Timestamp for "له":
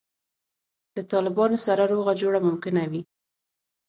0.95-1.01